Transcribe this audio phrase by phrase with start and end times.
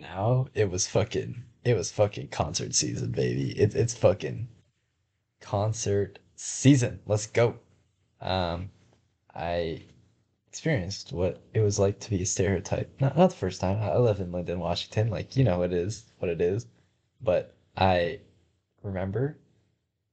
[0.00, 3.50] now it was fucking it was fucking concert season, baby.
[3.58, 4.48] It, it's fucking
[5.40, 7.00] concert season.
[7.06, 7.56] Let's go.
[8.20, 8.70] Um,
[9.34, 9.82] I
[10.48, 13.00] experienced what it was like to be a stereotype.
[13.00, 13.78] Not not the first time.
[13.82, 15.10] I live in Lynden, Washington.
[15.10, 16.66] Like you know it is, what it is.
[17.20, 18.20] But I
[18.82, 19.38] remember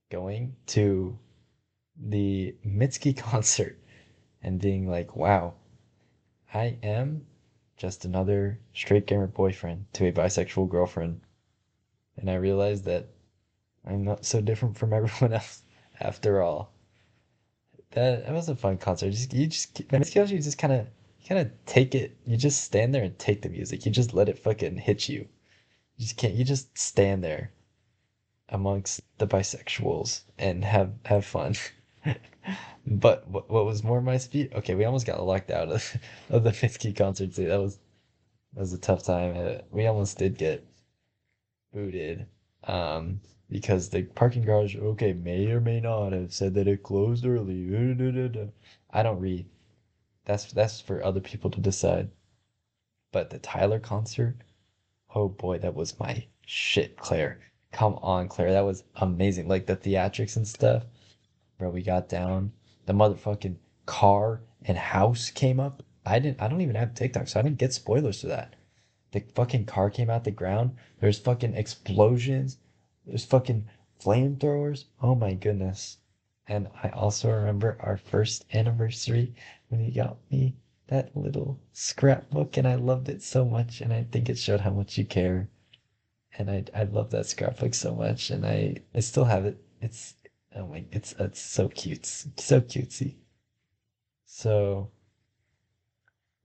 [0.09, 1.17] going to
[1.97, 3.79] the Mitski concert
[4.41, 5.55] and being like, "Wow,
[6.53, 7.25] I am
[7.77, 11.21] just another straight gamer boyfriend to a bisexual girlfriend."
[12.17, 13.07] And I realized that
[13.85, 15.63] I'm not so different from everyone else
[15.99, 16.71] after all.
[17.91, 19.11] That that was a fun concert.
[19.11, 20.87] Just you just man, skills you just kind of
[21.27, 22.17] kind of take it.
[22.25, 23.85] You just stand there and take the music.
[23.85, 25.27] You just let it fucking hit you.
[25.97, 26.33] You just can't.
[26.33, 27.51] You just stand there
[28.49, 31.55] amongst the bisexuals and have have fun.
[32.85, 34.53] but what, what was more my speed?
[34.55, 35.97] Okay, we almost got locked out of,
[36.29, 37.47] of the Mitski concert too.
[37.47, 37.79] That was
[38.53, 39.35] that was a tough time.
[39.37, 40.65] Uh, we almost did get
[41.73, 42.27] booted
[42.63, 47.25] um, because the parking garage, okay, may or may not have said that it closed
[47.25, 47.67] early.
[48.91, 49.45] I don't read.
[50.25, 52.09] That's that's for other people to decide.
[53.11, 54.37] But the Tyler concert,
[55.15, 57.39] oh boy, that was my shit, Claire.
[57.71, 59.47] Come on, Claire, that was amazing.
[59.47, 60.83] Like the theatrics and stuff.
[61.57, 62.51] Bro, we got down.
[62.85, 63.55] The motherfucking
[63.87, 65.81] car and house came up.
[66.05, 68.55] I didn't I don't even have TikTok, so I didn't get spoilers to that.
[69.11, 70.75] The fucking car came out the ground.
[70.99, 72.57] There's fucking explosions.
[73.05, 73.67] There's fucking
[73.99, 74.85] flamethrowers.
[75.01, 75.97] Oh my goodness.
[76.47, 79.33] And I also remember our first anniversary
[79.69, 80.55] when you got me
[80.87, 84.71] that little scrapbook and I loved it so much and I think it showed how
[84.71, 85.49] much you care.
[86.37, 89.57] And I I love that scrapbook so much and I I still have it.
[89.81, 90.13] It's
[90.57, 92.05] oh my it's it's so cute.
[92.05, 93.15] So cutesy.
[94.25, 94.89] So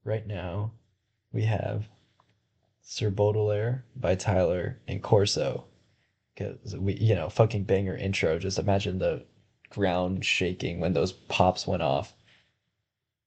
[0.05, 0.72] right now
[1.32, 1.88] we have
[2.83, 5.64] Sir Baudelaire by Tyler and Corso.
[6.34, 8.38] Because we, you know, fucking banger intro.
[8.38, 9.24] Just imagine the
[9.70, 12.14] ground shaking when those pops went off.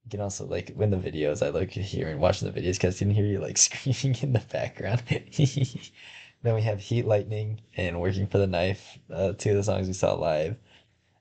[0.04, 2.96] You can also like when the videos I like hear and watching the videos because
[2.96, 5.02] I can hear you like screaming in the background.
[6.42, 9.88] then we have Heat Lightning and Working for the Knife, uh, two of the songs
[9.88, 10.56] we saw live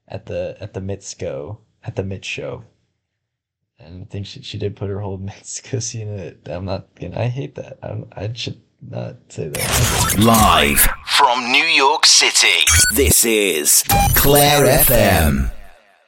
[0.08, 2.64] at the at the Mitsko at the Mit show.
[3.78, 6.48] And I think she, she did put her whole Mexico scene in it.
[6.48, 7.20] I'm not gonna.
[7.20, 7.80] I hate that.
[7.84, 10.16] I'm, I should not say that.
[10.18, 13.84] Live from New York City, this is
[14.16, 15.52] Claire FM.